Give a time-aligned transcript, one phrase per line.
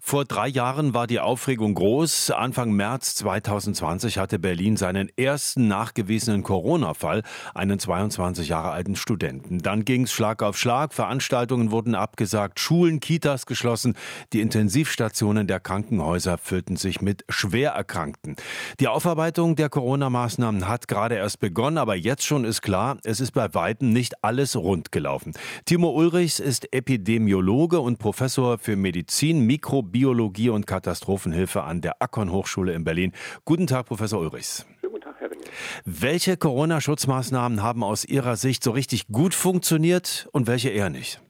[0.00, 2.32] Vor drei Jahren war die Aufregung groß.
[2.32, 7.22] Anfang März 2020 hatte Berlin seinen ersten nachgewiesenen Corona-Fall,
[7.54, 9.60] einen 22 Jahre alten Studenten.
[9.60, 10.92] Dann ging es Schlag auf Schlag.
[10.92, 13.94] Veranstaltungen wurden abgesagt, Schulen, Kitas geschlossen.
[14.32, 18.36] Die Intensivstationen der Krankenhäuser füllten sich mit Schwererkrankten.
[18.80, 23.30] Die Aufarbeitung der Corona-Maßnahmen hat gerade erst begonnen, aber jetzt schon ist klar, es ist
[23.30, 25.32] bei weitem nicht alles rund gelaufen.
[25.64, 32.32] Timo Ulrichs ist Epidemiologe und Professor für Medizin, Mikrobiologie Biologie und Katastrophenhilfe an der Akkon
[32.32, 33.12] Hochschule in Berlin.
[33.44, 34.66] Guten Tag, Professor Ulrichs.
[34.82, 35.44] Guten Tag, Herr Ringel.
[35.84, 41.20] Welche Corona-Schutzmaßnahmen haben aus Ihrer Sicht so richtig gut funktioniert und welche eher nicht?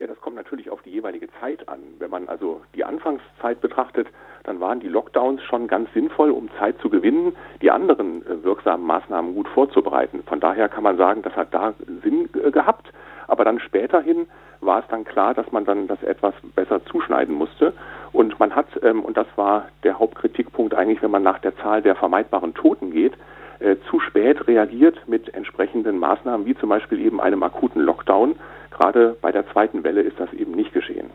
[0.00, 1.80] Ja, das kommt natürlich auf die jeweilige Zeit an.
[1.98, 4.08] Wenn man also die Anfangszeit betrachtet,
[4.44, 8.86] dann waren die Lockdowns schon ganz sinnvoll, um Zeit zu gewinnen, die anderen äh, wirksamen
[8.86, 10.22] Maßnahmen gut vorzubereiten.
[10.26, 12.92] Von daher kann man sagen, das hat da Sinn äh, gehabt.
[13.26, 14.26] Aber dann späterhin
[14.64, 17.72] war es dann klar, dass man dann das etwas besser zuschneiden musste.
[18.12, 21.82] Und man hat, ähm, und das war der Hauptkritikpunkt eigentlich, wenn man nach der Zahl
[21.82, 23.14] der vermeidbaren Toten geht,
[23.60, 28.36] äh, zu spät reagiert mit entsprechenden Maßnahmen, wie zum Beispiel eben einem akuten Lockdown.
[28.70, 31.10] Gerade bei der zweiten Welle ist das eben nicht geschehen.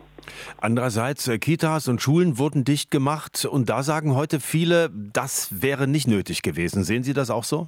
[0.59, 5.87] Andererseits, äh, Kitas und Schulen wurden dicht gemacht und da sagen heute viele, das wäre
[5.87, 6.83] nicht nötig gewesen.
[6.83, 7.67] Sehen Sie das auch so?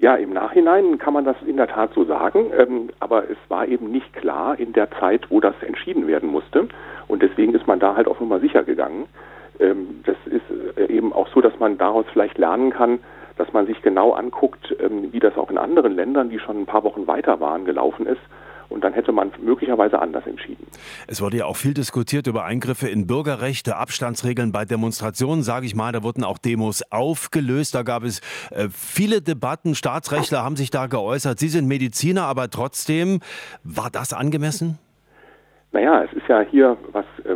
[0.00, 3.66] Ja, im Nachhinein kann man das in der Tat so sagen, ähm, aber es war
[3.66, 6.68] eben nicht klar in der Zeit, wo das entschieden werden musste.
[7.08, 9.08] Und deswegen ist man da halt auf Nummer sicher gegangen.
[9.58, 13.00] Ähm, das ist äh, eben auch so, dass man daraus vielleicht lernen kann,
[13.38, 16.66] dass man sich genau anguckt, ähm, wie das auch in anderen Ländern, die schon ein
[16.66, 18.20] paar Wochen weiter waren, gelaufen ist
[18.68, 20.66] und dann hätte man möglicherweise anders entschieden.
[21.06, 25.74] Es wurde ja auch viel diskutiert über Eingriffe in Bürgerrechte, Abstandsregeln bei Demonstrationen, sage ich
[25.74, 25.92] mal.
[25.92, 27.74] Da wurden auch Demos aufgelöst.
[27.74, 29.74] Da gab es äh, viele Debatten.
[29.74, 31.38] Staatsrechtler haben sich da geäußert.
[31.38, 33.20] Sie sind Mediziner, aber trotzdem,
[33.64, 34.78] war das angemessen?
[35.72, 37.34] Naja, es ist ja hier was, äh,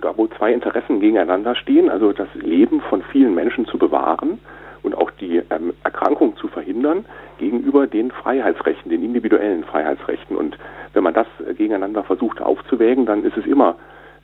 [0.00, 4.38] da wo zwei Interessen gegeneinander stehen, also das Leben von vielen Menschen zu bewahren
[4.82, 7.04] und auch die ähm, Erkrankung zu verhindern
[7.42, 10.36] gegenüber den Freiheitsrechten, den individuellen Freiheitsrechten.
[10.36, 10.56] Und
[10.92, 13.74] wenn man das äh, gegeneinander versucht aufzuwägen, dann ist es immer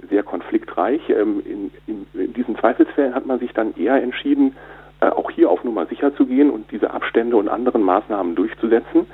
[0.09, 1.01] sehr konfliktreich.
[1.11, 4.55] Ähm, in, in, in, diesen Zweifelsfällen hat man sich dann eher entschieden,
[5.01, 9.07] äh, auch hier auf Nummer sicher zu gehen und diese Abstände und anderen Maßnahmen durchzusetzen.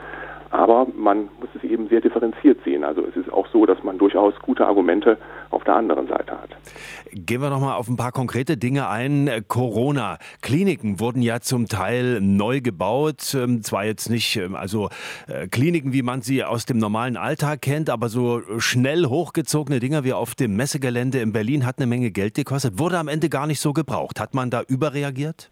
[0.50, 2.84] Aber man muss es eben sehr differenziert sehen.
[2.84, 5.16] Also es ist auch so, dass man durchaus gute Argumente
[5.64, 6.50] auf der anderen Seite hat.
[7.12, 9.30] Gehen wir noch mal auf ein paar konkrete Dinge ein.
[9.48, 10.18] Corona.
[10.42, 13.34] Kliniken wurden ja zum Teil neu gebaut.
[13.34, 14.90] Ähm, zwar jetzt nicht, ähm, also
[15.26, 20.04] äh, Kliniken, wie man sie aus dem normalen Alltag kennt, aber so schnell hochgezogene Dinger
[20.04, 22.78] wie auf dem Messegelände in Berlin hat eine Menge Geld gekostet.
[22.78, 24.20] Wurde am Ende gar nicht so gebraucht.
[24.20, 25.50] Hat man da überreagiert?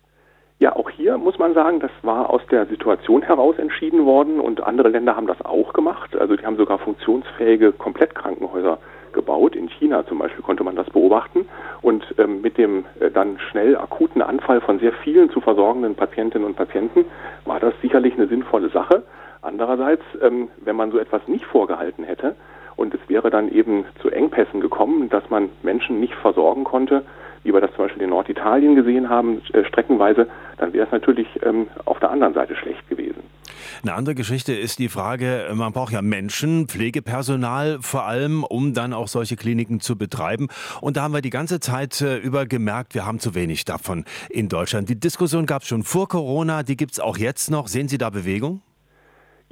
[0.59, 4.63] Ja, auch hier muss man sagen, das war aus der Situation heraus entschieden worden und
[4.63, 6.15] andere Länder haben das auch gemacht.
[6.17, 8.79] Also die haben sogar funktionsfähige Komplettkrankenhäuser
[9.13, 9.57] gebaut.
[9.57, 11.47] In China zum Beispiel konnte man das beobachten.
[11.81, 16.47] Und ähm, mit dem äh, dann schnell akuten Anfall von sehr vielen zu versorgenden Patientinnen
[16.47, 17.05] und Patienten
[17.45, 19.03] war das sicherlich eine sinnvolle Sache.
[19.43, 22.37] Andererseits, ähm, wenn man so etwas nicht vorgehalten hätte
[22.77, 27.05] und es wäre dann eben zu Engpässen gekommen, dass man Menschen nicht versorgen konnte,
[27.43, 31.29] wie wir das zum Beispiel in Norditalien gesehen haben, äh, streckenweise, dann wäre es natürlich
[31.43, 33.02] ähm, auf der anderen Seite schlecht gewesen.
[33.83, 38.93] Eine andere Geschichte ist die Frage, man braucht ja Menschen, Pflegepersonal vor allem, um dann
[38.93, 40.49] auch solche Kliniken zu betreiben.
[40.81, 44.05] Und da haben wir die ganze Zeit äh, über gemerkt, wir haben zu wenig davon
[44.31, 44.89] in Deutschland.
[44.89, 47.69] Die Diskussion gab es schon vor Corona, die gibt es auch jetzt noch.
[47.69, 48.63] Sehen Sie da Bewegung?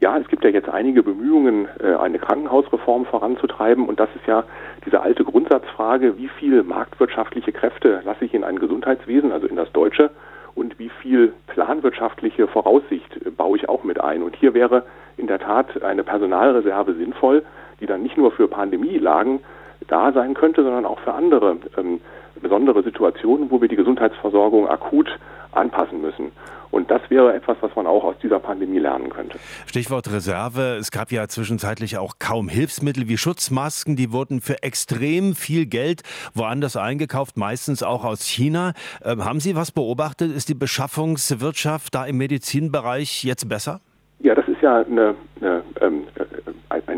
[0.00, 3.86] Ja, es gibt ja jetzt einige Bemühungen, äh, eine Krankenhausreform voranzutreiben.
[3.86, 4.44] Und das ist ja
[4.86, 9.70] diese alte Grundsatzfrage, wie viel marktwirtschaftliche Kräfte lasse ich in ein Gesundheitswesen, also in das
[9.72, 10.10] deutsche,
[10.54, 14.22] und wie viel planwirtschaftliche Voraussicht baue ich auch mit ein.
[14.22, 14.84] Und hier wäre
[15.16, 17.44] in der Tat eine Personalreserve sinnvoll,
[17.80, 19.40] die dann nicht nur für Pandemielagen
[19.88, 22.00] da sein könnte, sondern auch für andere ähm,
[22.40, 25.18] besondere Situationen, wo wir die Gesundheitsversorgung akut
[25.52, 26.32] anpassen müssen.
[26.70, 29.38] Und das wäre etwas, was man auch aus dieser Pandemie lernen könnte.
[29.66, 30.76] Stichwort Reserve.
[30.78, 33.96] Es gab ja zwischenzeitlich auch kaum Hilfsmittel wie Schutzmasken.
[33.96, 36.02] Die wurden für extrem viel Geld
[36.32, 38.74] woanders eingekauft, meistens auch aus China.
[39.04, 40.34] Ähm, haben Sie was beobachtet?
[40.34, 43.80] Ist die Beschaffungswirtschaft da im Medizinbereich jetzt besser?
[44.20, 46.09] Ja, das ist ja eine, eine, ähm, äh,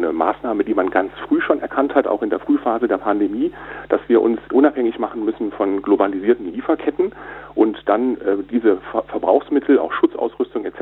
[0.03, 3.53] eine Maßnahme, die man ganz früh schon erkannt hat, auch in der Frühphase der Pandemie,
[3.89, 7.13] dass wir uns unabhängig machen müssen von globalisierten Lieferketten
[7.55, 10.81] und dann äh, diese Ver Verbrauchsmittel, auch Schutzausrüstung etc.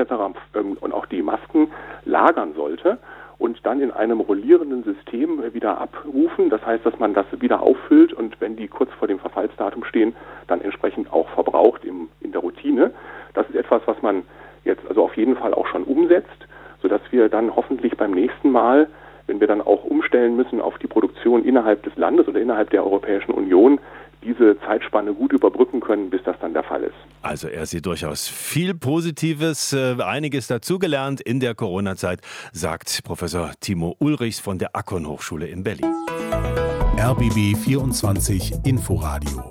[0.55, 1.71] Ähm, und auch die Masken
[2.05, 2.97] lagern sollte
[3.41, 6.49] und dann in einem rollierenden System wieder abrufen.
[6.49, 10.15] Das heißt, dass man das wieder auffüllt und wenn die kurz vor dem Verfallsdatum stehen,
[10.47, 12.91] dann entsprechend auch verbraucht im, in der Routine.
[13.33, 14.23] Das ist etwas, was man
[14.63, 16.47] jetzt also auf jeden Fall auch schon umsetzt,
[16.83, 18.87] sodass wir dann hoffentlich beim nächsten Mal,
[19.31, 22.83] wenn wir dann auch umstellen müssen auf die Produktion innerhalb des Landes oder innerhalb der
[22.83, 23.79] Europäischen Union,
[24.23, 26.93] diese Zeitspanne gut überbrücken können, bis das dann der Fall ist.
[27.21, 32.19] Also er sieht durchaus viel Positives, äh, einiges dazugelernt in der Corona-Zeit,
[32.51, 35.93] sagt Professor Timo Ulrichs von der Akkon Hochschule in Berlin.
[36.99, 39.49] RBB 24 Inforadio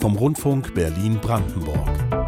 [0.00, 2.19] vom Rundfunk Berlin-Brandenburg.